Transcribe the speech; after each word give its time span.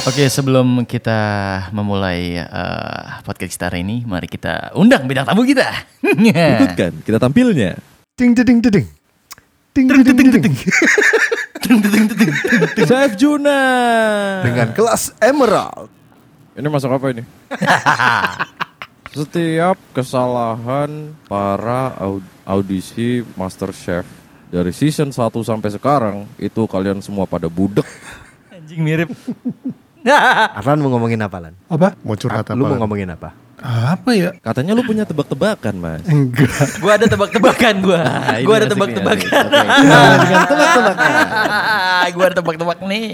Oke, 0.00 0.26
sebelum 0.26 0.88
kita 0.88 1.20
memulai 1.70 2.40
eh, 2.40 3.04
podcast 3.22 3.52
kita 3.52 3.68
hari 3.68 3.84
ini, 3.84 4.02
mari 4.02 4.26
kita 4.26 4.72
undang 4.74 5.04
bidang 5.04 5.28
tamu 5.28 5.44
kita. 5.44 5.68
Ikutkan 6.56 7.04
kita 7.04 7.18
tampilnya. 7.20 7.76
Ding 8.16 8.32
ding 8.32 8.46
ding 8.48 8.58
ding. 8.64 8.86
Ding 9.70 9.86
ding 9.86 10.02
ding 10.02 10.30
ding. 10.40 10.56
Chef 12.88 13.12
Juna. 13.14 13.60
Dengan 14.42 14.72
kelas 14.72 15.14
Emerald. 15.20 15.92
Ini 16.56 16.66
masuk 16.66 16.90
apa 16.90 17.06
ini? 17.14 17.22
Setiap 19.14 19.76
kesalahan 19.92 20.90
para 21.28 21.94
au- 22.00 22.24
audisi 22.42 23.22
Master 23.36 23.70
Chef 23.70 24.06
dari 24.50 24.72
season 24.74 25.12
1 25.12 25.18
sampai 25.44 25.70
sekarang 25.70 26.16
itu 26.34 26.66
kalian 26.66 26.98
semua 26.98 27.26
pada 27.26 27.46
budek. 27.46 27.86
Anjing 28.50 28.82
mirip. 28.82 29.10
Arlan 30.58 30.78
mau 30.80 30.90
ngomongin 30.96 31.20
apa 31.20 31.36
Lan? 31.38 31.54
Apa? 31.68 31.94
Mau 32.00 32.16
curhat 32.16 32.44
apa? 32.44 32.56
Lu 32.56 32.64
mau 32.64 32.78
ngomongin 32.80 33.12
apa? 33.12 33.36
Apa 33.60 34.16
ya? 34.16 34.32
Katanya 34.40 34.72
lu 34.72 34.80
punya 34.80 35.04
tebak-tebakan, 35.04 35.74
Mas. 35.76 36.00
Enggak. 36.08 36.48
gua 36.82 36.96
ada 36.96 37.04
tebak-tebakan 37.04 37.74
gua. 37.84 38.00
ini 38.40 38.44
gua 38.48 38.56
ada 38.56 38.68
tebak-tebakan. 38.72 39.44
Nah, 39.84 40.16
dengan 40.16 40.44
tebak-tebakan. 40.48 41.12
gua 42.16 42.24
ada 42.24 42.36
tebak-tebak 42.40 42.78
nih. 42.88 43.08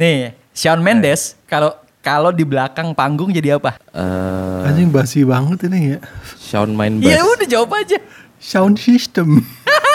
Nih, 0.00 0.18
Shawn 0.56 0.80
Mendes 0.80 1.36
kalau 1.44 1.76
kalau 2.00 2.32
di 2.32 2.48
belakang 2.48 2.96
panggung 2.96 3.28
jadi 3.28 3.60
apa? 3.60 3.76
Eh, 3.92 4.66
Anjing 4.72 4.88
basi 4.88 5.22
banget 5.22 5.68
ini 5.68 5.94
ya. 5.94 5.98
Shawn 6.40 6.72
main 6.72 6.98
Ya 6.98 7.20
bass. 7.20 7.36
udah 7.36 7.46
jawab 7.46 7.70
aja. 7.76 8.00
Sound 8.42 8.74
system. 8.74 9.46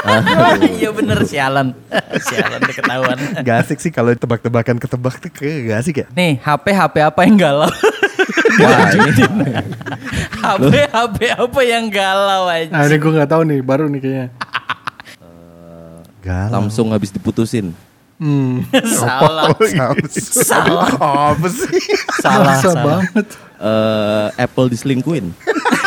Iya 0.77 0.89
bener 0.93 1.19
sialan. 1.23 1.73
sialan 2.27 2.59
udah 2.63 2.75
ketahuan. 2.75 3.17
Gak 3.47 3.57
asik 3.67 3.79
sih 3.81 3.91
kalau 3.91 4.13
tebak-tebakan 4.13 4.77
ketebak 4.79 5.19
tuh 5.19 5.31
gak 5.33 5.77
asik 5.81 5.95
ya? 6.03 6.07
Nih, 6.13 6.39
HP 6.39 6.65
HP 6.73 6.95
apa 7.03 7.19
yang 7.25 7.35
galau? 7.37 7.71
Wah, 8.57 8.87
HP 10.41 10.73
HP 10.89 11.17
apa 11.35 11.59
yang 11.61 11.85
galau 11.91 12.43
aja? 12.49 12.71
Nah 12.71 12.81
ini 12.87 12.95
gue 12.97 13.11
gak 13.11 13.29
tahu 13.29 13.41
nih, 13.45 13.59
baru 13.61 13.85
nih 13.91 13.99
kayaknya. 14.01 14.27
Galau. 16.23 16.51
Samsung 16.67 16.91
habis 16.91 17.11
diputusin. 17.13 17.71
Hmm. 18.17 18.65
salah. 18.97 19.53
Salah. 20.09 20.89
Apa 21.37 21.47
sih? 21.53 21.69
Salah. 22.17 22.49
Masa 22.49 22.73
Salah. 22.73 22.83
banget. 22.83 23.27
Eh, 23.57 24.27
Apple 24.41 24.67
diselingkuin. 24.73 25.37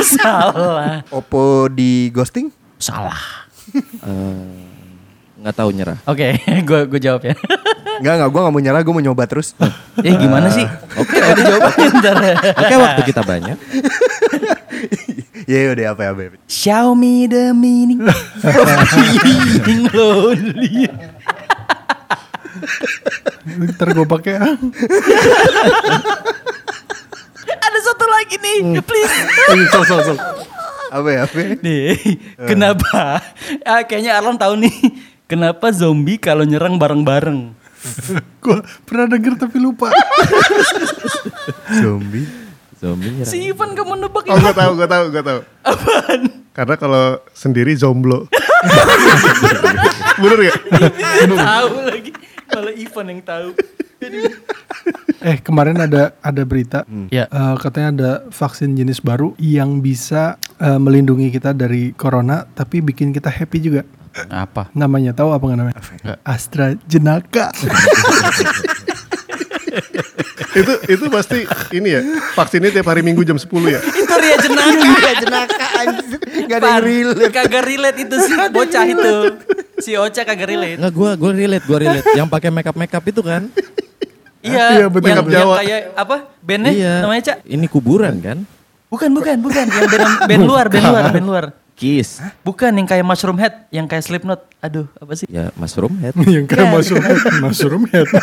salah. 0.02 1.02
Oppo 1.10 1.66
di 1.70 2.10
ghosting? 2.14 2.54
Salah. 2.78 3.39
Eh, 3.74 4.44
nggak 5.40 5.54
tahu 5.56 5.68
nyerah. 5.72 5.98
Oke, 6.04 6.36
gue 6.68 6.80
gue 6.88 7.00
jawab 7.00 7.22
ya. 7.24 7.34
Enggak, 8.00 8.14
enggak, 8.16 8.28
gue 8.32 8.40
gak 8.40 8.54
mau 8.54 8.62
nyerah, 8.62 8.80
gue 8.80 8.94
mau 8.96 9.04
nyoba 9.04 9.24
terus. 9.28 9.52
eh 10.06 10.14
gimana 10.16 10.48
sih? 10.48 10.64
Oke, 10.96 11.16
ada 11.16 11.40
jawabannya 11.40 11.88
ntar. 12.00 12.16
Oke, 12.56 12.74
waktu 12.76 13.02
kita 13.04 13.22
banyak. 13.22 13.56
Ya 15.44 15.74
udah 15.74 15.86
apa 15.92 16.02
ya, 16.08 16.12
Beb? 16.16 16.32
Show 16.46 16.94
me 16.94 17.28
the 17.28 17.52
meaning 17.52 18.00
of 18.06 18.14
being 19.66 19.84
lonely. 19.92 20.88
Ntar 23.44 23.88
gue 23.92 24.06
pakai 24.06 24.34
ah. 24.38 24.54
Ada 27.60 27.78
satu 27.84 28.04
lagi 28.08 28.36
nih, 28.40 28.80
please. 28.80 29.14
Ayo, 29.52 29.64
Sol, 29.68 29.84
sol, 29.84 30.00
sol. 30.06 30.16
Apa 30.90 31.08
ya, 31.08 31.20
apa 31.22 31.36
ya? 31.38 31.48
Nih, 31.62 31.94
kenapa? 32.50 33.22
Ah, 33.62 33.82
kayaknya 33.86 34.18
Arlan 34.18 34.34
tahu 34.34 34.58
nih. 34.58 34.74
Kenapa 35.30 35.70
zombie 35.70 36.18
kalau 36.18 36.42
nyerang 36.42 36.74
bareng-bareng? 36.74 37.54
Gue 38.42 38.58
pernah 38.82 39.06
denger 39.06 39.38
tapi 39.38 39.62
lupa. 39.62 39.94
Zombie. 41.70 42.26
Zombie 42.82 43.14
nyerang. 43.14 43.30
Si 43.30 43.38
Ivan 43.46 43.78
kamu 43.78 44.02
nebak 44.02 44.26
Oh 44.26 44.36
gue 44.36 44.50
tahu, 44.52 44.70
gue 44.74 44.88
tahu, 44.90 45.04
gue 45.14 45.22
tahu. 45.22 45.40
apaan? 45.62 46.20
Karena 46.50 46.74
kalau 46.74 47.04
sendiri 47.30 47.78
jomblo. 47.78 48.26
Bener 50.20 50.38
gak? 50.50 50.58
tahu 51.30 51.74
lagi. 51.86 52.12
Kalau 52.50 52.70
Ivan 52.74 53.06
yang 53.14 53.22
tahu. 53.22 53.48
Eh 55.20 55.36
kemarin 55.44 55.76
ada 55.76 56.16
ada 56.24 56.42
berita. 56.48 56.88
Ya. 57.12 57.28
Eh, 57.28 57.54
katanya 57.60 57.88
ada 57.92 58.10
vaksin 58.32 58.72
jenis 58.72 59.04
baru 59.04 59.36
yang 59.36 59.84
bisa 59.84 60.40
eh, 60.56 60.80
melindungi 60.80 61.28
kita 61.28 61.52
dari 61.52 61.92
corona 61.92 62.48
tapi 62.56 62.80
bikin 62.80 63.12
kita 63.12 63.28
happy 63.28 63.60
juga. 63.60 63.82
Apa? 64.32 64.72
Namanya 64.72 65.12
tahu 65.12 65.36
apa 65.36 65.44
nggak 65.44 65.58
namanya? 65.60 65.76
AstraZeneca. 66.24 67.52
itu 70.50 70.72
itu 70.90 71.04
pasti 71.06 71.46
ini 71.78 71.88
ya 71.94 72.00
vaksinnya 72.34 72.74
tiap 72.74 72.90
hari 72.90 73.06
minggu 73.06 73.22
jam 73.22 73.38
10 73.38 73.46
ya 73.70 73.78
Itu 73.78 74.14
Ria 74.18 74.36
Jenaka. 74.42 74.82
Ria 74.82 75.14
jenaka 75.22 75.66
anjir. 75.78 76.18
Gak 76.50 76.58
ada 76.58 76.68
yang 76.74 76.82
relate. 76.82 77.30
Kagak 77.30 77.64
relate 77.70 77.98
itu 78.02 78.16
si 78.18 78.32
bocah 78.34 78.84
itu. 78.88 79.14
Si 79.78 79.90
Ocha 79.94 80.26
kagak 80.26 80.50
relate. 80.50 80.76
Nggak, 80.82 80.92
gue 80.92 81.10
gue 81.14 81.30
relate, 81.46 81.64
gue 81.64 81.78
relate. 81.78 82.06
Yang 82.18 82.28
pakai 82.28 82.50
makeup 82.50 82.76
makeup 82.76 83.04
itu 83.06 83.22
kan? 83.22 83.46
Iya, 84.40 84.64
Iya, 84.72 84.86
betul, 84.88 85.08
yang, 85.12 85.26
yang 85.28 85.48
kayak 85.52 85.80
apa? 85.96 86.16
Bandnya 86.40 86.72
iya. 86.72 86.94
namanya 87.04 87.22
Cak? 87.32 87.36
Ini 87.44 87.66
kuburan 87.68 88.14
kan? 88.24 88.38
Bukan, 88.88 89.12
bukan, 89.12 89.36
bukan. 89.38 89.66
Yang 89.68 89.88
band, 89.92 90.04
band 90.26 90.42
luar, 90.48 90.66
band 90.72 90.86
luar, 90.88 91.04
band 91.12 91.26
luar. 91.28 91.44
Kiss. 91.80 92.20
Bukan 92.44 92.76
yang 92.76 92.84
kayak 92.84 93.04
Mushroom 93.08 93.40
Head, 93.40 93.54
yang 93.72 93.88
kayak 93.88 94.04
Slipknot. 94.04 94.44
Aduh, 94.60 94.84
apa 95.00 95.16
sih? 95.16 95.24
Ya, 95.32 95.48
mushroom 95.56 95.96
head. 96.04 96.12
yang 96.36 96.44
kayak 96.44 96.68
mushroom 96.68 97.00
head. 97.00 97.20
Mushroom 97.40 97.84
head. 97.88 98.04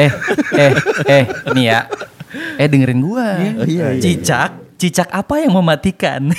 Eh, 0.00 0.08
eh, 0.56 0.72
eh, 1.04 1.24
nih 1.52 1.64
ya. 1.68 1.80
Eh 2.56 2.64
dengerin 2.70 3.04
gua. 3.04 3.36
Oh, 3.60 3.66
iya, 3.68 3.92
iya, 3.92 4.00
Cicak, 4.00 4.78
cicak 4.80 5.08
apa 5.12 5.44
yang 5.44 5.52
mematikan? 5.52 6.32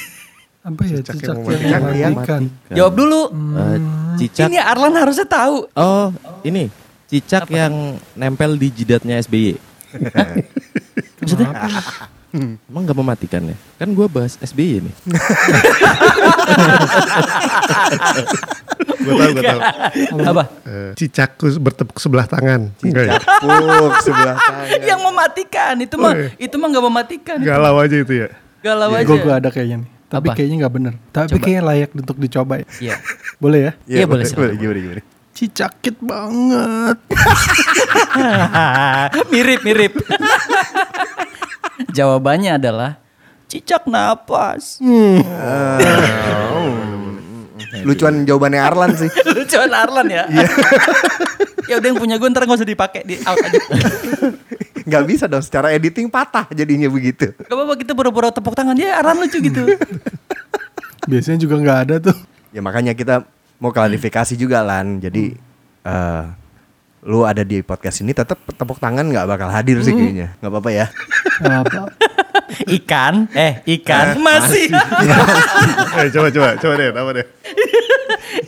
Apa 0.65 0.81
ya? 0.89 1.05
Cicak 1.05 1.37
Cicak 1.37 1.37
yang 1.45 1.83
yang 1.93 2.13
mematikan. 2.17 2.41
mematikan. 2.49 2.73
Jawab 2.73 2.93
dulu. 2.97 3.21
Eh, 3.35 3.77
cicak. 4.17 4.47
Ini 4.49 4.57
Arlan 4.63 4.95
harusnya 4.97 5.27
tahu. 5.29 5.69
Oh, 5.77 6.09
ini. 6.41 6.73
Cicak 7.09 7.49
yang 7.49 7.73
nempel 8.13 8.53
di 8.53 8.69
jidatnya 8.69 9.17
SBY. 9.17 9.57
Maksudnya? 11.19 11.49
Emang 12.69 12.85
gak 12.85 12.93
mematikan 12.95 13.41
ya? 13.43 13.57
Kan 13.75 13.91
gue 13.91 14.05
bahas 14.05 14.37
SBY 14.37 14.85
nih. 14.85 14.93
gue 18.99 19.13
tahu 19.15 19.31
gue 19.31 19.43
tahu 19.43 19.59
apa? 20.21 20.43
Eh, 20.63 20.91
cicakku 20.93 21.49
bertepuk 21.57 21.97
sebelah 21.97 22.25
tangan 22.25 22.69
ya? 22.79 23.17
Cicakuk 23.17 23.93
sebelah 24.03 24.35
tangan. 24.37 24.81
yang 24.83 25.01
mematikan 25.01 25.73
itu 25.79 25.95
mah 25.95 26.07
Oh, 26.09 26.13
iya. 26.15 26.29
itu 26.37 26.55
mah 26.55 26.67
nggak 26.69 26.85
mematikan. 26.85 27.37
galau 27.39 27.75
aja 27.77 27.95
itu 27.95 28.13
ya 28.15 28.29
Galau 28.59 28.91
aja. 28.91 29.07
Gue 29.07 29.17
gue 29.17 29.33
ada 29.33 29.49
kayaknya 29.49 29.77
nih. 29.81 29.89
Tapi 30.05 30.25
Apa? 30.25 30.35
kayaknya 30.35 30.55
nggak 30.59 30.73
bener. 30.73 30.93
Tapi 31.09 31.31
Coba. 31.31 31.41
kayaknya 31.41 31.63
layak 31.63 31.89
untuk 31.95 32.17
dicoba 32.17 32.53
ya. 32.57 32.65
Iya. 32.79 32.95
Boleh 33.37 33.59
ya? 33.61 33.71
Iya, 33.87 34.05
boleh, 34.05 34.23
silakan. 34.25 34.53
Gimana, 34.53 34.79
gimana? 34.79 35.01
Cicakit 35.33 35.95
banget. 36.03 36.97
mirip 39.31 39.61
mirip. 39.63 39.93
Jawabannya 41.95 42.59
adalah 42.59 42.99
cicak 43.47 43.87
napas. 43.87 44.77
Lucuan 47.87 48.27
jawabannya 48.27 48.61
Arlan 48.61 48.91
sih. 48.97 49.09
Lucuan 49.37 49.71
Arlan 49.71 50.07
ya. 50.11 50.25
ya 51.69 51.77
udah 51.77 51.87
yang 51.87 51.99
punya 52.01 52.15
gue 52.17 52.29
ntar 52.33 52.43
gak 52.49 52.59
usah 52.59 52.67
dipakai 52.67 53.01
di 53.05 53.15
out 53.23 53.39
aja. 53.39 53.59
Gak 54.89 55.03
bisa 55.05 55.29
dong, 55.29 55.45
secara 55.45 55.69
editing 55.71 56.09
patah 56.09 56.49
jadinya 56.51 56.89
begitu. 56.89 57.31
Gak 57.37 57.53
apa-apa 57.53 57.77
kita 57.77 57.93
pura-pura 57.93 58.33
tepuk 58.33 58.57
tangan 58.57 58.75
ya 58.75 58.99
Arlan 58.99 59.21
lucu 59.23 59.37
gitu. 59.39 59.65
Biasanya 61.09 61.39
juga 61.41 61.55
nggak 61.57 61.79
ada 61.87 61.95
tuh. 62.11 62.17
Ya 62.53 62.61
makanya 62.61 62.93
kita 62.97 63.25
mau 63.59 63.71
klarifikasi 63.71 64.33
juga 64.39 64.63
Lan. 64.65 64.99
Jadi 65.03 65.35
eh 65.85 66.23
lu 66.99 67.23
ada 67.23 67.47
di 67.47 67.63
podcast 67.63 68.03
ini 68.03 68.11
tetap 68.11 68.43
tepuk 68.43 68.75
tangan 68.75 69.07
nggak 69.07 69.27
bakal 69.27 69.47
hadir 69.47 69.79
sih 69.85 69.95
kayaknya. 69.95 70.35
Nggak 70.43 70.51
apa-apa 70.51 70.69
ya. 70.71 70.85
Nggak 71.39 71.59
apa. 71.67 71.81
Ikan, 72.59 73.29
eh 73.37 73.61
ikan 73.77 74.19
masih. 74.19 74.67
eh, 76.01 76.07
coba 76.11 76.27
coba 76.33 76.49
coba 76.59 76.73
deh 76.75 76.89
apa 76.91 77.11
deh 77.15 77.25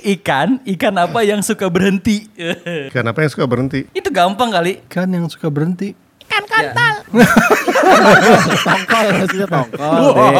ikan, 0.05 0.57
ikan 0.65 0.95
apa 0.97 1.21
yang 1.21 1.41
suka 1.45 1.69
berhenti? 1.69 2.25
kenapa 2.95 3.21
yang 3.21 3.31
suka 3.31 3.45
berhenti 3.45 3.85
Itu 3.93 4.09
gampang 4.09 4.49
kali. 4.49 4.81
Kan 4.89 5.13
yang 5.13 5.29
suka 5.29 5.51
berhenti. 5.51 5.93
tongkol 8.63 9.05
maksudnya 9.19 9.47
tongkol. 9.51 9.99
Dek. 9.99 10.35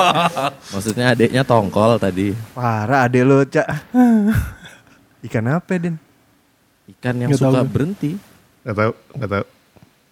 Maksudnya 0.71 1.05
adeknya 1.11 1.43
tongkol 1.43 1.91
tadi. 1.99 2.31
Parah 2.55 3.11
adek 3.11 3.23
lu, 3.27 3.43
Cak. 3.43 3.67
Ikan 5.21 5.45
apa, 5.47 5.71
Den? 5.75 5.95
Ikan 6.89 7.15
yang 7.17 7.29
tahu 7.31 7.39
suka 7.39 7.61
gue. 7.61 7.69
berhenti. 7.69 8.11
nggak 8.61 8.75
tahu 8.75 8.91
nggak 9.15 9.29
tahu 9.31 9.43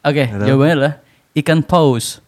Oke, 0.01 0.23
tahu. 0.25 0.45
jawabannya 0.47 0.73
adalah 0.75 0.93
ikan 1.35 1.59
paus. 1.61 2.21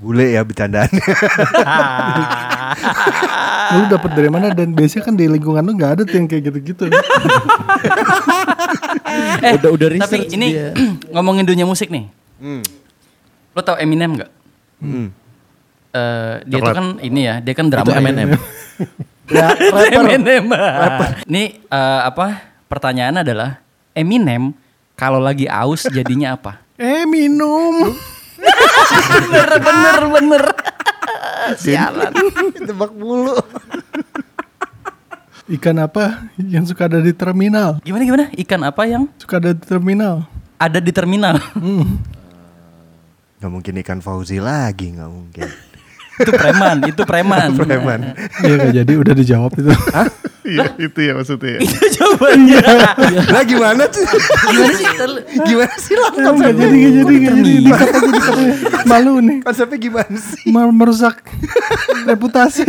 Bule 0.00 0.26
ya 0.30 0.40
bercandaan. 0.40 0.88
Lu 3.70 3.84
dapet 3.86 4.10
dari 4.10 4.28
mana 4.28 4.50
dan 4.50 4.72
biasanya 4.72 5.04
kan 5.04 5.14
di 5.14 5.26
lingkungan 5.26 5.60
lu 5.60 5.72
nggak 5.72 5.92
ada 5.92 6.02
tuh 6.02 6.16
yang 6.16 6.26
kayak 6.26 6.42
gitu-gitu. 6.44 6.84
eh, 9.40 9.54
Udah- 9.54 9.70
udah 9.70 9.86
Tapi 10.00 10.26
ini 10.28 10.46
dia. 10.50 10.72
ngomongin 11.14 11.44
dunia 11.44 11.62
musik 11.62 11.86
nih. 11.86 12.08
Lo 13.50 13.60
tau 13.60 13.76
Eminem 13.76 14.16
nggak? 14.16 14.30
Hmm. 14.80 15.08
Eh, 15.90 16.34
dia 16.46 16.58
tuh 16.58 16.72
kan 16.72 16.86
ini 17.00 17.20
ya, 17.22 17.38
dia 17.38 17.52
kan 17.52 17.66
drama. 17.68 17.84
Itu 17.84 17.92
Eminem. 17.92 18.28
Ya, 19.30 19.54
rapper. 19.74 19.94
Eminem. 19.94 20.44
Ini 21.30 21.42
eh, 21.62 22.00
apa? 22.02 22.50
Pertanyaan 22.66 23.22
adalah 23.22 23.62
Eminem 23.94 24.54
kalau 24.94 25.18
lagi 25.22 25.46
aus 25.46 25.86
jadinya 25.90 26.34
apa? 26.34 26.62
eh 26.78 27.06
minum. 27.06 27.94
bener 29.30 29.50
bener 29.58 29.98
bener. 30.10 30.44
Sialan. 31.56 32.12
Tebak 32.68 32.92
mulu. 32.94 33.34
Ikan 35.50 35.82
apa 35.82 36.30
yang 36.38 36.62
suka 36.62 36.86
ada 36.86 37.02
di 37.02 37.10
terminal? 37.10 37.82
Gimana 37.82 38.06
gimana? 38.06 38.24
Ikan 38.38 38.62
apa 38.62 38.86
yang 38.86 39.10
Suka 39.18 39.42
ada 39.42 39.50
di 39.50 39.62
terminal. 39.66 40.22
ada 40.62 40.78
di 40.78 40.92
terminal? 40.94 41.42
Gak 43.42 43.50
mungkin 43.50 43.74
ikan 43.82 43.98
Fauzi 43.98 44.38
lagi, 44.38 44.94
gak 44.94 45.10
mungkin. 45.10 45.48
Itu 46.20 46.32
preman, 46.36 46.76
itu 46.84 47.02
preman. 47.08 47.48
Preman. 47.56 48.00
Iya 48.44 48.54
nggak 48.60 48.74
jadi 48.84 48.92
udah 49.00 49.14
dijawab 49.16 49.52
itu. 49.56 49.70
Iya 50.40 50.66
itu 50.80 50.98
ya 51.00 51.12
maksudnya. 51.16 51.50
ya. 51.56 51.60
itu 51.64 51.84
jawabannya. 52.00 52.60
Lah 53.34 53.42
gimana 53.44 53.84
sih? 53.92 54.04
Gimana 54.50 54.72
sih? 54.74 54.86
Gimana 55.46 55.74
sih 55.76 55.94
lah 55.96 56.10
Nggak 56.16 56.54
jadi 56.56 56.76
nggak 56.76 56.94
jadi 56.96 57.14
nggak 57.14 57.36
jadi. 57.40 57.54
Malu 58.88 59.14
nih. 59.20 59.38
Konsepnya 59.44 59.78
gimana 59.78 60.16
sih? 60.16 60.48
Mer- 60.48 60.74
merusak 60.74 61.16
reputasi. 62.08 62.66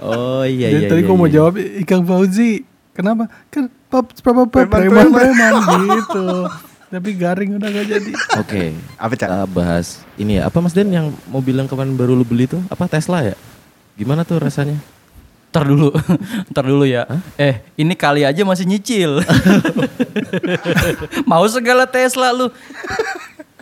Oh 0.00 0.42
iya 0.46 0.72
iya. 0.72 0.88
tadi 0.88 1.02
iya, 1.02 1.08
gua 1.10 1.16
mau 1.18 1.28
iya. 1.28 1.34
jawab 1.42 1.54
ikan 1.86 2.02
Fauzi. 2.06 2.64
Kenapa? 2.94 3.30
Kan 3.50 3.70
Preman, 3.90 4.46
preman 4.46 5.10
preman 5.10 5.54
gitu. 5.90 6.26
Tapi 6.90 7.14
garing 7.14 7.54
udah 7.54 7.68
gak 7.70 7.86
jadi. 7.86 8.12
Oke. 8.42 8.74
Apa, 8.98 9.14
Cak? 9.14 9.28
Kita 9.30 9.46
bahas 9.46 10.02
ini 10.18 10.42
ya. 10.42 10.50
Apa 10.50 10.58
Mas 10.58 10.74
Den 10.74 10.90
yang 10.90 11.14
mobil 11.30 11.54
yang 11.54 11.70
kemarin 11.70 11.94
baru 11.94 12.18
lu 12.18 12.26
beli 12.26 12.50
tuh? 12.50 12.58
Apa 12.66 12.90
Tesla 12.90 13.22
ya? 13.22 13.38
Gimana 13.94 14.26
tuh 14.26 14.42
rasanya? 14.42 14.74
Ntar 15.50 15.66
dulu, 15.66 15.90
ntar 16.50 16.62
dulu 16.66 16.86
ya. 16.86 17.06
Eh, 17.34 17.58
ini 17.74 17.94
kali 17.98 18.22
aja 18.22 18.42
masih 18.46 18.66
nyicil. 18.66 19.18
Mau 21.30 21.42
segala 21.50 21.90
Tesla 21.90 22.30
lu. 22.30 22.50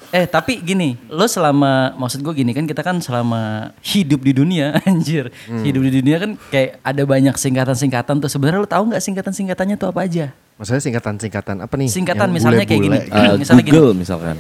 Eh, 0.09 0.25
tapi 0.25 0.61
gini, 0.61 1.01
lo 1.09 1.25
selama, 1.29 1.97
maksud 1.97 2.25
gue 2.25 2.33
gini 2.33 2.53
kan 2.57 2.65
kita 2.65 2.81
kan 2.81 2.97
selama 3.01 3.73
hidup 3.81 4.21
di 4.25 4.33
dunia, 4.37 4.77
anjir. 4.89 5.33
Hidup 5.49 5.85
di 5.89 6.01
dunia 6.01 6.17
kan 6.17 6.31
kayak 6.49 6.81
ada 6.81 7.03
banyak 7.09 7.37
singkatan-singkatan 7.37 8.21
tuh. 8.21 8.29
Sebenarnya 8.29 8.65
lo 8.65 8.69
tahu 8.69 8.93
nggak 8.93 9.05
singkatan-singkatannya 9.05 9.77
tuh 9.81 9.89
apa 9.89 10.05
aja? 10.05 10.33
Maksudnya 10.59 10.83
singkatan-singkatan 10.83 11.57
apa 11.63 11.75
nih? 11.75 11.87
Singkatan 11.89 12.27
Yang 12.27 12.35
misalnya 12.35 12.59
kayak 12.61 12.81
bule-bule 12.83 12.99
gini. 12.99 13.15
Eh, 13.15 13.37
Misalnya 13.39 13.63
gini. 13.63 13.73
Google 13.73 13.95
misalkan. 13.95 14.37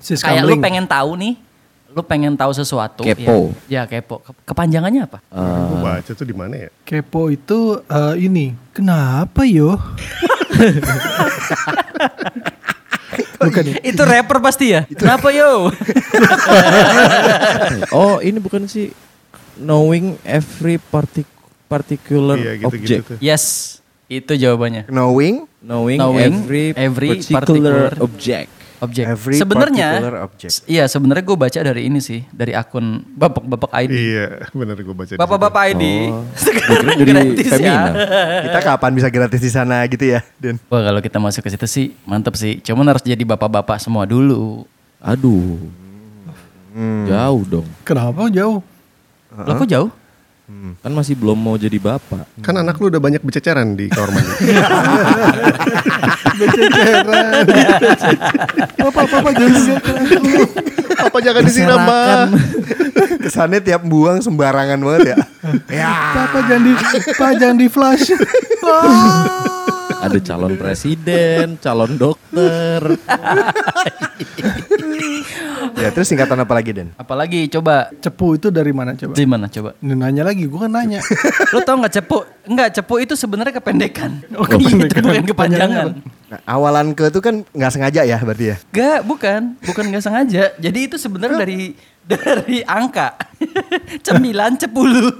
Sis 0.00 0.18
Kayak 0.18 0.42
lu 0.42 0.56
pengen 0.56 0.84
tahu 0.84 1.10
nih, 1.14 1.36
lu 1.90 2.00
pengen 2.00 2.32
tahu 2.32 2.48
sesuatu. 2.50 3.04
Kepo. 3.04 3.52
Ya, 3.68 3.84
ya 3.84 4.00
kepo. 4.00 4.24
Ke- 4.24 4.32
Kepanjangannya 4.46 5.04
apa? 5.04 5.20
Gue 5.28 5.78
baca 5.78 6.10
tuh 6.10 6.24
di 6.24 6.32
mana 6.32 6.54
ya? 6.58 6.68
Kepo 6.82 7.28
itu 7.28 7.76
eh, 7.78 8.14
ini. 8.18 8.56
Kenapa 8.72 9.44
yo? 9.44 9.76
Bukan 13.40 13.64
ya? 13.66 13.76
Itu 13.82 14.02
rapper 14.02 14.38
pasti 14.38 14.66
ya? 14.70 14.84
Kenapa 14.86 15.28
yo? 15.28 15.68
Oh 17.90 18.20
ini 18.20 18.36
bukan 18.36 18.66
sih 18.66 18.92
knowing 19.56 20.16
every 20.22 20.76
partic 20.78 21.24
particular 21.66 22.36
Iya 22.36 22.52
gitu-gitu 22.58 22.76
object. 23.00 23.04
tuh. 23.06 23.18
Yes, 23.18 23.78
itu 24.10 24.32
jawabannya. 24.34 24.90
Knowing 24.90 25.46
Knowing, 25.60 26.00
Knowing 26.00 26.34
every, 26.40 26.64
every 26.72 27.08
particular, 27.20 27.92
particular 27.92 27.92
object. 28.00 28.48
Objek. 28.80 29.04
Every 29.04 29.36
Sebenarnya, 29.36 29.88
particular 29.92 30.16
object. 30.24 30.54
iya 30.64 30.88
sebenarnya 30.88 31.20
gue 31.20 31.36
baca 31.36 31.58
dari 31.60 31.82
ini 31.84 32.00
sih, 32.00 32.24
dari 32.32 32.56
akun 32.56 33.04
bapak-bapak 33.12 33.68
ID. 33.76 33.92
Iya 33.92 34.48
bener 34.56 34.80
gue 34.80 34.96
baca. 34.96 35.12
Bapak-bapak 35.20 35.62
ID. 35.76 35.84
Oh. 36.16 36.24
Sekarang 36.48 36.96
Jadi 36.96 37.12
gratis 37.12 37.52
ya. 37.60 37.80
Kita 38.48 38.58
kapan 38.64 38.90
bisa 38.96 39.08
gratis 39.12 39.40
di 39.44 39.52
sana 39.52 39.84
gitu 39.84 40.00
ya, 40.08 40.24
Den? 40.40 40.56
Wah 40.72 40.80
kalau 40.80 41.04
kita 41.04 41.20
masuk 41.20 41.44
ke 41.44 41.52
situ 41.52 41.66
sih 41.68 41.86
mantep 42.08 42.32
sih. 42.40 42.56
Cuman 42.64 42.88
harus 42.88 43.04
jadi 43.04 43.20
bapak-bapak 43.20 43.76
semua 43.84 44.08
dulu. 44.08 44.64
Aduh. 44.96 45.60
Jauh 47.04 47.42
dong. 47.44 47.68
Kenapa 47.84 48.32
jauh? 48.32 48.64
Lo 49.44 49.52
kok 49.60 49.68
jauh? 49.68 49.92
Kan 50.80 50.92
masih 50.96 51.14
belum 51.18 51.36
mau 51.36 51.56
jadi 51.60 51.76
bapak. 51.76 52.24
Kan 52.40 52.56
anak 52.56 52.80
lu 52.80 52.88
udah 52.88 53.02
banyak 53.02 53.20
bececeran 53.20 53.76
di 53.76 53.92
kamar 53.92 54.10
mandi. 54.16 54.34
Apa 58.80 59.00
apa 59.04 59.16
apa 59.20 59.30
jangan 59.36 59.60
Apa 61.00 61.18
jangan 61.20 61.42
disiram 61.44 61.80
mah? 61.84 62.32
Kesannya 63.20 63.60
tiap 63.60 63.84
buang 63.84 64.24
sembarangan 64.24 64.80
banget 64.80 65.14
ya. 65.14 65.16
ya. 65.68 65.92
Papa 66.16 66.38
jangan 66.48 66.62
di 66.64 66.72
Pak 67.14 67.30
jangan 67.36 67.56
di 67.60 67.68
flash. 67.68 68.10
Ada 70.00 70.18
calon 70.24 70.56
presiden, 70.56 71.60
calon 71.60 72.00
dokter. 72.00 72.80
ya 75.80 75.90
terus 75.90 76.06
singkatan 76.06 76.36
apa 76.36 76.52
lagi, 76.52 76.70
Den? 76.70 76.92
Apalagi 76.94 77.48
coba 77.48 77.88
Cepu 77.96 78.36
itu 78.36 78.48
dari 78.48 78.70
mana 78.70 78.92
coba? 78.92 79.12
di 79.16 79.24
mana 79.24 79.46
coba? 79.48 79.72
Ini 79.80 79.94
nanya 79.96 80.22
lagi, 80.22 80.44
gua 80.44 80.68
kan 80.68 80.72
nanya. 80.76 81.00
Lo 81.56 81.64
tau 81.64 81.80
nggak 81.80 81.94
cepu? 81.96 82.22
Enggak 82.44 82.68
cepu 82.76 82.94
itu 83.00 83.14
sebenarnya 83.16 83.56
kependekan. 83.56 84.20
Oh, 84.38 84.44
Itu 84.44 84.56
kependekan. 84.60 85.02
bukan 85.02 85.24
kepanjangan. 85.26 85.86
Nah, 86.30 86.40
awalan 86.46 86.94
ke 86.94 87.10
itu 87.10 87.18
kan 87.18 87.42
nggak 87.42 87.72
sengaja 87.72 88.00
ya 88.04 88.16
berarti 88.20 88.44
ya. 88.52 88.56
Gak, 88.70 89.00
bukan, 89.02 89.58
bukan 89.60 89.84
nggak 89.90 90.04
sengaja. 90.04 90.54
Jadi 90.56 90.78
itu 90.86 90.96
sebenarnya 90.96 91.42
dari 91.42 91.74
dari 92.06 92.62
angka 92.62 93.18
cemilan 94.06 94.54
cepulu. 94.56 95.10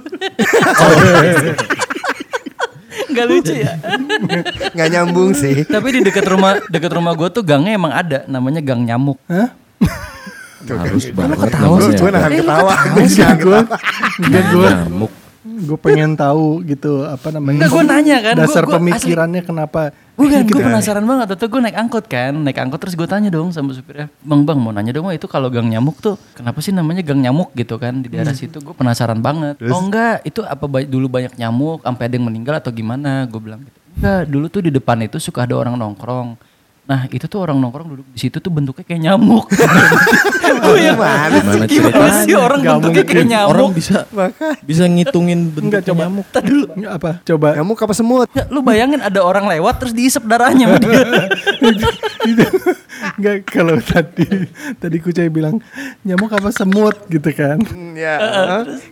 Gak 3.11 3.25
lucu 3.27 3.53
ya. 3.53 3.75
Nggak 4.71 4.89
nyambung 4.89 5.35
sih. 5.35 5.67
Tapi 5.67 5.99
di 5.99 6.01
dekat 6.01 6.23
rumah 6.25 6.63
dekat 6.67 6.91
rumah 6.91 7.11
gue 7.11 7.27
tuh 7.27 7.43
gangnya 7.43 7.75
emang 7.75 7.91
ada, 7.91 8.23
namanya 8.25 8.63
gang 8.63 8.83
nyamuk. 8.83 9.19
Hah? 9.27 9.51
Harus 10.63 11.05
banget 11.09 11.37
Gue 11.37 11.49
namanya. 11.49 11.97
gue 11.97 12.09
nahan 12.09 12.31
Eh, 12.31 12.37
lu 12.37 12.43
ketawa. 12.43 12.73
Gua. 13.41 13.59
Nyamuk. 14.21 15.11
Gue 15.41 15.77
pengen 15.77 16.13
tahu 16.13 16.61
gitu 16.63 17.01
apa 17.03 17.27
namanya. 17.29 17.65
Enggak, 17.65 17.71
gua 17.71 17.83
nanya 17.83 18.17
kan, 18.21 18.33
Dasar 18.35 18.63
gua 18.65 18.77
pemikirannya 18.77 19.41
kenapa 19.41 19.89
Bukan, 20.13 20.45
gitu 20.45 20.53
gue 20.53 20.61
kan. 20.61 20.69
penasaran 20.69 21.01
banget. 21.01 21.25
Waktu 21.27 21.45
gue 21.49 21.61
naik 21.61 21.77
angkot 21.77 22.05
kan, 22.05 22.33
naik 22.35 22.57
angkot 22.57 22.77
terus 22.77 22.93
gue 22.93 23.05
tanya 23.05 23.29
dong 23.29 23.49
sama 23.49 23.73
supirnya, 23.73 24.09
bang 24.21 24.41
bang 24.41 24.57
mau 24.57 24.69
nanya 24.69 24.89
dong, 24.91 25.09
itu 25.09 25.25
kalau 25.25 25.49
gang 25.49 25.65
nyamuk 25.65 25.97
tuh 25.97 26.13
kenapa 26.33 26.61
sih 26.61 26.69
namanya 26.69 27.01
gang 27.01 27.21
nyamuk 27.21 27.53
gitu 27.53 27.77
kan 27.77 28.01
di 28.01 28.09
daerah 28.09 28.33
situ? 28.33 28.57
Gue 28.57 28.73
penasaran 28.73 29.17
banget. 29.17 29.57
Oh 29.65 29.81
enggak, 29.81 30.21
itu 30.21 30.41
apa 30.41 30.61
dulu 30.81 31.09
banyak 31.09 31.33
nyamuk, 31.35 31.81
sampai 31.81 32.03
ada 32.05 32.15
yang 32.15 32.25
meninggal 32.25 32.55
atau 32.57 32.69
gimana? 32.69 33.25
Gue 33.25 33.41
bilang 33.41 33.61
gitu. 33.61 33.77
Enggak, 33.97 34.21
dulu 34.29 34.45
tuh 34.47 34.61
di 34.61 34.71
depan 34.71 34.97
itu 35.01 35.17
suka 35.17 35.45
ada 35.45 35.57
orang 35.57 35.73
nongkrong. 35.73 36.37
Nah 36.81 37.05
itu 37.07 37.25
tuh 37.25 37.37
orang 37.39 37.57
nongkrong 37.57 37.87
duduk 37.87 38.07
di 38.09 38.19
situ 38.19 38.37
tuh 38.37 38.49
bentuknya 38.49 38.81
kayak 38.83 39.01
nyamuk. 39.03 39.45
gue 40.61 40.77
yang 40.79 40.97
Gimana 40.97 41.65
gimana 41.65 42.07
sih 42.21 42.33
orang 42.33 42.59
Nggak 42.61 42.75
bentuknya 42.77 43.03
kayak 43.03 43.17
mungkin. 43.17 43.25
nyamuk? 43.27 43.51
Orang 43.51 43.71
bisa 43.73 43.97
bisa 44.61 44.83
ngitungin 44.85 45.39
bentuk 45.49 45.63
Enggak 45.67 45.83
coba. 45.85 46.01
nyamuk. 46.05 46.25
Ntar 46.29 46.43
dulu. 46.43 46.65
Apa? 46.85 47.11
Coba. 47.21 47.47
Nyamuk 47.55 47.79
apa 47.79 47.93
semut? 47.93 48.27
Ya, 48.31 48.43
lu 48.47 48.59
bayangin 48.61 49.01
ada 49.01 49.19
orang 49.19 49.45
lewat 49.47 49.75
terus 49.79 49.93
diisep 49.93 50.23
darahnya 50.23 50.69
sama 50.69 50.77
dia. 50.79 50.99
Enggak 53.17 53.49
kalau 53.49 53.81
tadi 53.81 54.27
tadi 54.77 54.97
Kucai 54.97 55.27
bilang 55.27 55.57
nyamuk 56.01 56.29
apa 56.29 56.53
semut 56.53 56.93
gitu 57.09 57.29
kan. 57.33 57.57
Ya. 57.97 58.17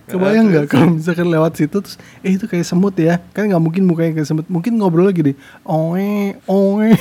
Kebayang 0.05 0.49
nggak 0.49 0.65
kalau 0.67 0.97
misalkan 0.97 1.29
lewat 1.29 1.53
situ 1.55 1.77
terus 1.77 1.95
eh 2.21 2.33
itu 2.33 2.45
kayak 2.45 2.65
semut 2.65 2.97
ya 2.97 3.21
kan 3.31 3.45
nggak 3.45 3.61
mungkin 3.61 3.85
mukanya 3.85 4.17
kayak 4.17 4.27
semut 4.27 4.45
mungkin 4.49 4.75
ngobrol 4.75 5.05
lagi 5.05 5.21
deh 5.21 5.35
oe 5.63 6.33
oe 6.45 6.89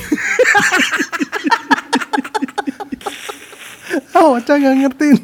Oh, 4.19 4.35
Ocha 4.35 4.55
gak 4.55 4.75
ngertiin 4.77 5.17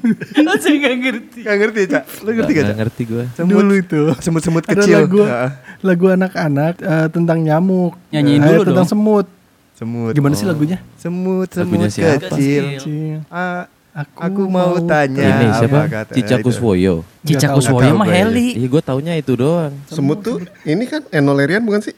Saya 0.54 0.76
gak 0.78 0.94
ngerti. 0.96 1.38
Gak 1.46 1.56
ngerti, 1.56 1.80
Cak. 1.88 2.02
Lu 2.20 2.30
ngerti 2.30 2.52
gak, 2.52 2.56
Gak 2.56 2.68
Cak? 2.68 2.76
ngerti 2.78 3.02
gue. 3.04 3.24
Dulu 3.36 3.74
itu 3.74 4.00
Semut-semut 4.18 4.62
Ada 4.62 4.72
kecil. 4.76 4.94
lagu 5.00 5.20
Heeh. 5.20 5.50
lagu 5.80 6.06
anak-anak 6.08 6.74
eh, 6.78 7.06
tentang 7.08 7.38
nyamuk 7.38 7.92
Nyanyiin 8.08 8.38
Eh, 8.38 8.48
dulu 8.48 8.62
Tentang 8.64 8.86
dong. 8.86 8.92
semut 8.94 9.26
Semut. 9.74 10.14
Gimana 10.14 10.32
sih 10.32 10.46
lagunya? 10.46 10.78
Semut, 10.94 11.50
semut 11.50 11.66
Lagunya 11.66 11.88
siapa? 11.90 12.30
kecil. 12.30 12.62
Kecil. 12.78 13.16
Ah, 13.26 13.66
Aku 13.92 14.18
aku, 14.20 14.42
mau 14.46 14.74
mau 14.74 14.82
tanya. 14.82 15.22
Ini 15.22 15.46
siapa? 15.52 15.80
Cicak. 16.10 16.42
Kuswoyo 16.42 17.02
Nggak 17.20 17.42
tahu 17.44 17.94
mah 17.94 18.06
gue, 18.06 18.14
Heli. 18.16 18.48
Iya 18.54 18.66
gue 18.68 18.82
taunya 18.82 19.14
itu 19.14 19.34
doang. 19.34 19.70
Semut 19.86 20.18
tuh 20.18 20.42
ini 20.62 20.82
kan 20.84 21.02
enolerian 21.10 21.62
bukan 21.62 21.78
sih? 21.80 21.94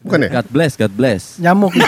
Bukan 0.00 0.22
ya? 0.22 0.30
God 0.34 0.48
bless, 0.48 0.76
God 0.76 0.92
bless. 0.92 1.36
Nyamuk 1.36 1.72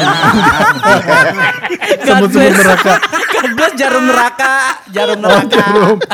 Semut-semut 2.02 2.52
neraka. 2.52 2.95
Bless 3.38 3.75
jarum 3.78 4.04
neraka. 4.07 4.83
Jarum 4.90 5.18
neraka. 5.23 5.64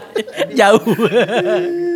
Jauh. 0.58 0.82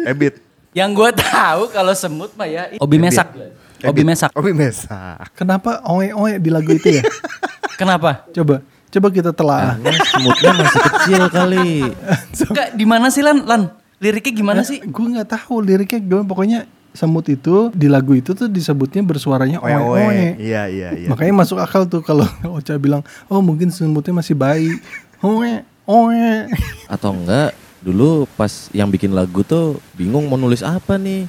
Ebit. 0.08 0.40
Yang 0.76 0.90
gue 0.94 1.10
tahu 1.24 1.62
kalau 1.72 1.92
semut 1.96 2.30
mah 2.36 2.46
ya 2.48 2.70
obi 2.78 2.96
mesak. 3.00 3.34
Obi 3.82 4.02
mesak. 4.04 4.30
Obi 4.36 4.52
mesak. 4.52 5.32
Kenapa 5.34 5.80
oe-oe 5.86 6.38
di 6.38 6.50
lagu 6.52 6.70
itu 6.70 7.00
ya? 7.00 7.02
Kenapa? 7.80 8.26
Coba, 8.34 8.60
coba 8.90 9.08
kita 9.14 9.30
telah. 9.30 9.78
Karena 9.78 10.02
semutnya 10.02 10.52
masih 10.58 10.80
kecil 10.82 11.22
kali. 11.30 11.68
Enggak, 12.50 12.68
di 12.74 12.84
mana 12.86 13.06
sih 13.08 13.22
Lan? 13.22 13.46
Lan, 13.46 13.70
liriknya 14.02 14.32
gimana 14.34 14.60
sih? 14.66 14.82
Gue 14.82 15.06
nggak 15.14 15.30
tahu 15.30 15.62
liriknya 15.62 16.02
gimana. 16.02 16.26
Pokoknya 16.26 16.58
semut 16.90 17.30
itu 17.30 17.70
di 17.70 17.86
lagu 17.86 18.18
itu 18.18 18.34
tuh 18.34 18.50
disebutnya 18.50 19.06
bersuaranya 19.06 19.62
oe-oe. 19.62 20.02
Oe-oe. 20.02 20.42
Iya, 20.42 20.66
iya, 20.66 20.88
iya. 20.98 21.08
Makanya 21.08 21.32
masuk 21.38 21.62
akal 21.62 21.86
tuh 21.86 22.02
kalau 22.02 22.26
Ocha 22.58 22.74
bilang, 22.74 23.06
oh 23.30 23.38
mungkin 23.38 23.70
semutnya 23.70 24.10
masih 24.10 24.34
bayi. 24.34 24.74
Oe, 25.18 25.66
oe. 25.82 26.46
Atau 26.86 27.10
enggak 27.10 27.50
dulu 27.82 28.26
pas 28.38 28.70
yang 28.70 28.86
bikin 28.86 29.14
lagu 29.14 29.42
tuh 29.42 29.82
bingung 29.94 30.30
mau 30.30 30.38
nulis 30.38 30.62
apa 30.62 30.94
nih. 30.94 31.26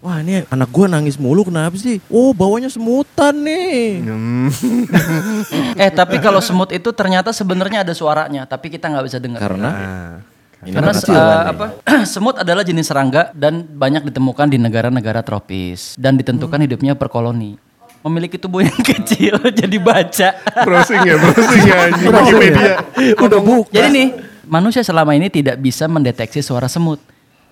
Wah 0.00 0.24
ini 0.24 0.48
anak 0.48 0.72
gua 0.72 0.88
nangis 0.88 1.20
mulu 1.20 1.44
kenapa 1.44 1.76
sih? 1.76 2.00
Oh 2.08 2.32
bawanya 2.32 2.72
semutan 2.72 3.36
nih. 3.36 4.00
Hmm. 4.04 4.48
Eh, 5.80 5.88
tapi 5.88 6.20
kalau 6.20 6.40
semut 6.44 6.68
itu 6.72 6.92
ternyata 6.92 7.32
sebenarnya 7.32 7.80
ada 7.84 7.96
suaranya, 7.96 8.44
tapi 8.44 8.68
kita 8.68 8.92
nggak 8.92 9.04
bisa 9.08 9.16
dengar. 9.16 9.40
Karena 9.40 9.70
Nah, 9.72 10.68
ini 10.68 10.76
Karena 10.76 10.92
nih. 10.92 11.52
apa? 11.56 11.66
semut 12.12 12.36
adalah 12.36 12.60
jenis 12.60 12.92
serangga 12.92 13.32
dan 13.32 13.64
banyak 13.64 14.04
ditemukan 14.12 14.52
di 14.52 14.60
negara-negara 14.60 15.24
tropis 15.24 15.96
dan 15.96 16.20
ditentukan 16.20 16.60
hidupnya 16.60 16.92
per 16.92 17.08
koloni. 17.08 17.56
Memiliki 18.00 18.36
tubuh 18.36 18.64
yang 18.64 18.80
kecil, 18.92 19.36
jadi 19.44 19.76
baca. 19.76 20.28
Browsing 20.64 21.00
ya, 21.04 21.14
browsing 21.16 21.62
ya 21.62 21.76
anjing 21.86 22.08
Wikipedia. 22.08 22.72
udah 23.20 23.40
buka. 23.40 23.68
Jadi 23.70 23.88
nih, 23.90 24.08
manusia 24.44 24.80
selama 24.80 25.12
ini 25.12 25.28
tidak 25.28 25.56
bisa 25.56 25.84
mendeteksi 25.84 26.40
suara 26.40 26.64
semut. 26.64 26.96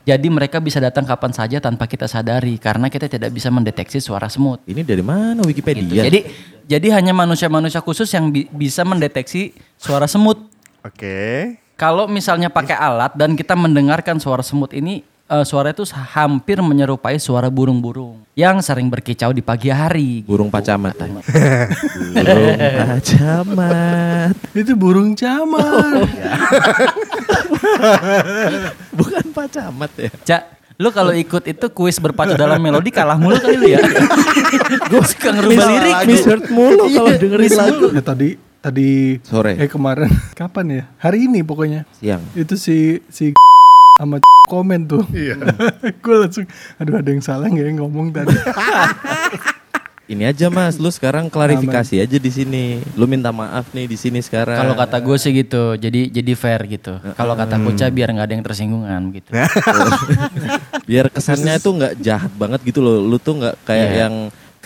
Jadi 0.02 0.24
mereka 0.32 0.56
bisa 0.56 0.80
datang 0.80 1.04
kapan 1.04 1.36
saja 1.36 1.60
tanpa 1.60 1.84
kita 1.84 2.08
sadari 2.08 2.56
karena 2.56 2.88
kita 2.88 3.12
tidak 3.12 3.28
bisa 3.28 3.52
mendeteksi 3.52 4.00
suara 4.00 4.24
semut. 4.26 4.64
Ini 4.64 4.80
dari 4.80 5.04
mana 5.04 5.44
Gitu. 5.44 5.52
Wikipedia? 5.52 6.00
Jadi 6.00 6.24
jadi 6.64 6.96
hanya 6.96 7.12
manusia-manusia 7.12 7.84
khusus 7.84 8.08
yang 8.08 8.32
bi- 8.32 8.48
bisa 8.48 8.88
mendeteksi 8.88 9.52
suara 9.76 10.08
semut. 10.08 10.48
Oke. 10.80 11.60
Kalau 11.76 12.08
misalnya 12.08 12.48
pakai 12.48 12.72
alat 12.72 13.12
dan 13.14 13.36
kita 13.36 13.52
mendengarkan 13.52 14.16
suara 14.16 14.40
semut 14.40 14.72
ini, 14.72 15.04
eh, 15.28 15.44
suara 15.44 15.70
itu 15.70 15.85
hampir 15.92 16.58
menyerupai 16.58 17.16
suara 17.16 17.49
burung-burung 17.49 18.25
yang 18.32 18.58
sering 18.58 18.88
berkicau 18.88 19.30
di 19.30 19.42
pagi 19.42 19.68
hari. 19.68 20.23
burung 20.25 20.49
pacamat. 20.49 20.94
burung 22.14 22.58
pacamat. 22.78 24.35
Itu 24.54 24.73
burung 24.75 25.12
camar. 25.12 26.06
Bukan 28.94 29.25
pacamat 29.35 29.90
ya. 29.99 30.11
Cak, 30.25 30.42
lu 30.78 30.88
kalau 30.90 31.12
ikut 31.14 31.44
itu 31.47 31.66
kuis 31.70 31.99
berpacu 31.99 32.35
dalam 32.35 32.58
melodi 32.58 32.90
kalah 32.90 33.18
mulu 33.18 33.38
kali 33.38 33.56
lu 33.58 33.66
ya. 33.75 33.80
Gue 34.90 35.02
suka 35.04 35.35
ngerubah 35.35 35.64
lirik. 35.66 35.94
Misheard 36.06 36.44
mulu 36.50 36.85
kalau 36.88 37.11
dengerin 37.14 37.52
lagu. 37.54 37.87
Ya, 37.90 38.02
tadi 38.02 38.28
tadi 38.58 39.18
Sore. 39.23 39.54
eh 39.54 39.70
kemarin 39.70 40.11
kapan 40.38 40.66
ya? 40.70 40.82
Hari 40.99 41.26
ini 41.26 41.42
pokoknya. 41.42 41.87
Siang. 41.99 42.23
Itu 42.35 42.54
si 42.58 43.02
si 43.11 43.35
sama 43.98 44.16
komen 44.46 44.86
tuh. 44.86 45.02
Iya. 45.10 45.36
Gue 46.04 46.16
langsung 46.22 46.46
aduh 46.78 47.02
ada 47.02 47.10
yang 47.10 47.20
salah 47.20 47.50
nggak 47.50 47.66
ya 47.66 47.72
ngomong 47.76 48.14
tadi. 48.14 48.32
Ini 50.08 50.24
aja 50.24 50.48
Mas, 50.48 50.80
lu 50.80 50.88
sekarang 50.88 51.28
klarifikasi 51.28 52.00
aja 52.00 52.16
di 52.16 52.30
sini. 52.32 52.80
Lu 52.96 53.04
minta 53.04 53.28
maaf 53.28 53.68
nih 53.76 53.84
di 53.84 53.92
sini 53.92 54.24
sekarang. 54.24 54.56
Kalau 54.56 54.72
kata 54.72 55.04
gue 55.04 55.16
sih 55.20 55.36
gitu, 55.36 55.76
jadi 55.76 56.08
jadi 56.08 56.32
fair 56.32 56.64
gitu. 56.64 56.96
Kalau 57.12 57.36
kata 57.36 57.60
Kuca 57.60 57.92
biar 57.92 58.16
nggak 58.16 58.24
ada 58.24 58.34
yang 58.40 58.40
tersinggungan 58.40 59.12
gitu. 59.12 59.36
biar 60.88 61.12
kesannya 61.12 61.60
itu 61.60 61.68
nggak 61.68 61.92
jahat 62.00 62.32
banget 62.40 62.64
gitu 62.64 62.80
loh. 62.80 63.04
Lu 63.04 63.20
tuh 63.20 63.36
nggak 63.36 63.68
kayak 63.68 63.84
Iya. 63.92 63.96
yang 64.08 64.14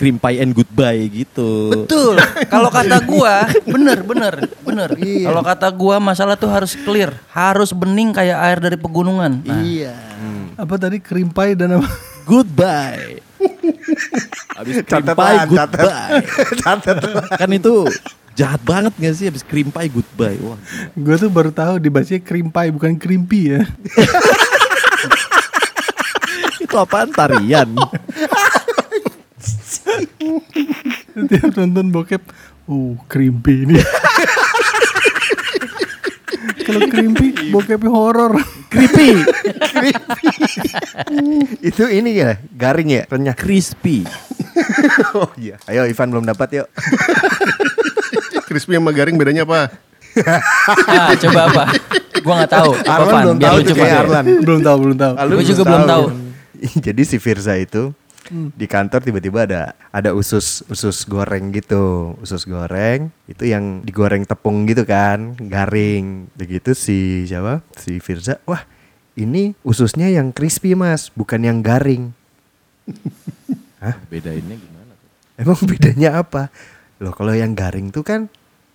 cream 0.03 0.19
pie 0.19 0.43
and 0.43 0.51
goodbye 0.51 1.07
gitu. 1.07 1.71
Betul. 1.71 2.19
Kalau 2.51 2.67
kata 2.67 2.99
gua, 3.07 3.47
bener 3.73 4.03
bener 4.03 4.51
bener. 4.59 4.89
Kalau 4.99 5.39
kata 5.39 5.71
gua 5.71 5.95
masalah 6.03 6.35
tuh 6.35 6.51
harus 6.51 6.75
clear, 6.75 7.15
harus 7.31 7.71
bening 7.71 8.11
kayak 8.11 8.35
air 8.35 8.59
dari 8.59 8.75
pegunungan. 8.75 9.39
Nah, 9.47 9.63
Iya. 9.63 9.95
apa 10.59 10.75
tadi 10.75 10.99
kerimpai 10.99 11.55
dan 11.55 11.79
apa? 11.79 11.87
Goodbye. 12.27 13.23
Habis 14.59 14.83
cream 14.83 15.07
pie 15.07 15.35
Catatan, 15.39 15.47
goodbye. 15.47 16.11
Catat. 16.63 16.95
kan 17.39 17.49
itu 17.51 17.87
jahat 18.33 18.59
banget 18.63 18.91
gak 18.95 19.15
sih 19.15 19.31
habis 19.31 19.43
cream 19.43 19.71
pie 19.71 19.87
goodbye. 19.87 20.35
Wah. 20.43 20.59
Gue 20.95 21.15
tuh 21.15 21.31
baru 21.31 21.55
tahu 21.55 21.79
dibacanya 21.79 22.19
kerimpai 22.19 22.75
bukan 22.75 22.99
krimpi 22.99 23.55
ya. 23.55 23.63
Itu 26.59 26.75
apaan 26.75 27.11
tarian? 27.11 27.75
Tiap 31.29 31.51
nonton 31.55 31.91
bokep, 31.91 32.21
uh 32.67 32.93
krimpi 33.05 33.67
ini. 33.67 33.77
Kalau 36.63 36.79
krimpi 36.87 37.51
bokepnya 37.51 37.91
horor. 37.91 38.39
creepy. 38.71 39.19
Itu 41.59 41.85
ini 41.85 42.15
ya, 42.15 42.39
garing 42.55 42.89
ya, 42.89 43.03
renyah. 43.07 43.35
Crispy. 43.35 44.03
Oh 45.17 45.33
iya. 45.33 45.57
Ayo 45.65 45.89
Ivan 45.89 46.13
belum 46.13 46.29
dapat 46.29 46.61
yuk. 46.61 46.67
Crispy 48.45 48.77
sama 48.77 48.93
garing 48.93 49.17
bedanya 49.17 49.49
apa? 49.49 49.73
Ah, 50.85 51.17
coba 51.17 51.49
apa? 51.49 51.63
Gua 52.21 52.33
nggak 52.37 52.51
tahu. 52.53 52.71
Arlan 52.85 53.21
belum 53.33 53.37
Biar 53.41 53.49
tahu 53.49 53.57
tuh 53.65 53.75
Arlan. 53.81 54.25
belum 54.45 54.61
tahu, 54.61 54.77
belum 54.77 54.97
tahu. 54.97 55.13
Ah, 55.17 55.25
Gua 55.25 55.41
juga 55.41 55.63
belum 55.65 55.83
tahu. 55.89 56.05
Jadi 56.85 57.01
si 57.01 57.17
Firza 57.17 57.57
itu 57.57 57.97
di 58.31 58.65
kantor 58.69 59.03
tiba-tiba 59.03 59.43
ada 59.43 59.63
ada 59.91 60.15
usus 60.15 60.63
usus 60.71 61.03
goreng 61.03 61.51
gitu, 61.51 62.15
usus 62.23 62.47
goreng 62.47 63.11
itu 63.27 63.43
yang 63.49 63.83
digoreng 63.83 64.23
tepung 64.23 64.63
gitu 64.69 64.87
kan, 64.87 65.35
garing. 65.37 66.31
Begitu 66.37 66.71
si 66.77 67.27
siapa? 67.27 67.59
Si 67.75 67.99
Firza, 67.99 68.39
wah 68.47 68.63
ini 69.13 69.53
ususnya 69.61 70.09
yang 70.09 70.31
crispy 70.31 70.73
mas, 70.73 71.11
bukan 71.13 71.43
yang 71.43 71.59
garing. 71.59 72.13
Bedainnya 74.11 74.55
gimana 74.55 74.91
tuh? 74.95 75.09
Emang 75.39 75.59
bedanya 75.63 76.09
apa? 76.23 76.47
Loh 77.03 77.11
kalau 77.11 77.35
yang 77.35 77.51
garing 77.51 77.91
tuh 77.91 78.05
kan 78.05 78.31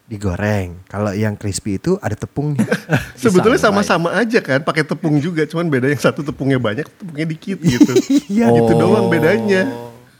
digoreng, 0.08 0.88
kalau 0.88 1.12
yang 1.12 1.36
crispy 1.36 1.76
itu 1.76 2.00
ada 2.00 2.16
tepungnya. 2.16 2.64
Sebetulnya 3.20 3.60
sama-sama 3.60 4.16
aja 4.16 4.40
kan, 4.40 4.64
pakai 4.64 4.80
tepung 4.80 5.20
juga, 5.20 5.44
cuman 5.44 5.68
beda 5.68 5.92
yang 5.92 6.00
satu 6.00 6.24
tepungnya 6.24 6.56
banyak, 6.56 6.88
tepungnya 6.88 7.26
dikit 7.28 7.60
gitu. 7.60 7.92
Iya. 8.28 8.48
Itu 8.56 8.72
doang 8.72 9.12
bedanya. 9.12 9.68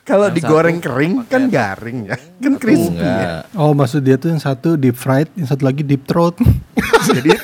Kalau 0.05 0.33
digoreng 0.33 0.81
kering 0.81 1.29
kan 1.29 1.53
garing 1.53 2.09
ya, 2.09 2.17
kan 2.17 2.57
crispy 2.57 3.05
ya. 3.05 3.45
Oh 3.53 3.77
maksud 3.77 4.01
dia 4.01 4.17
tuh 4.17 4.33
yang 4.33 4.41
satu 4.41 4.77
deep 4.81 4.97
fried, 4.97 5.29
yang 5.37 5.45
satu 5.45 5.69
lagi 5.69 5.85
deep 5.85 6.09
throat. 6.09 6.37
Jadi 7.13 7.37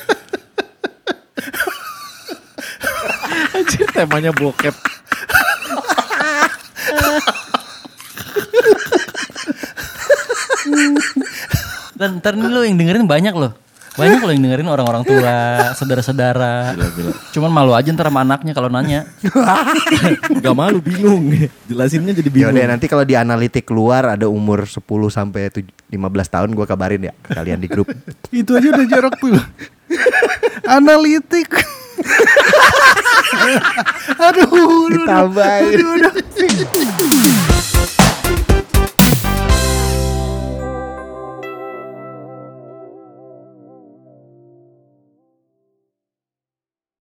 Anjir 3.53 3.85
temanya 3.93 4.33
bokep. 4.33 4.73
Dan 11.95 12.19
ntar 12.19 12.35
nih 12.35 12.47
lo 12.47 12.61
yang 12.61 12.75
dengerin 12.75 13.07
banyak 13.07 13.31
loh. 13.31 13.55
Banyak 13.95 14.27
loh 14.27 14.31
yang 14.35 14.43
dengerin 14.43 14.67
orang-orang 14.67 15.07
tua, 15.07 15.35
saudara-saudara. 15.71 16.75
Cuman 17.31 17.47
malu 17.47 17.71
aja 17.71 17.87
ntar 17.95 18.11
sama 18.11 18.27
anaknya 18.27 18.51
kalau 18.51 18.67
nanya. 18.67 19.07
Gak 20.43 20.51
malu 20.51 20.83
bingung. 20.83 21.31
Jelasinnya 21.71 22.11
jadi 22.11 22.27
bingung. 22.27 22.51
udah 22.51 22.67
nanti 22.67 22.91
kalau 22.91 23.07
di 23.07 23.15
analitik 23.15 23.63
keluar 23.63 24.19
ada 24.19 24.27
umur 24.27 24.67
10 24.67 24.83
sampai 25.07 25.47
tuj- 25.47 25.71
15 25.87 25.95
tahun 26.27 26.49
gua 26.51 26.67
kabarin 26.67 27.07
ya 27.07 27.15
ke 27.15 27.31
kalian 27.31 27.63
di 27.63 27.71
grup. 27.71 27.87
Itu 28.35 28.59
aja 28.59 28.75
udah 28.75 28.83
jorok 28.83 29.15
tuh. 29.15 29.31
Analitik. 30.67 31.47
aduh, 34.19 34.43
aduh, 34.43 34.51
aduh, 34.51 35.07
Ditambahin. 35.07 35.71
aduh, 35.71 35.91
aduh. 36.03 36.11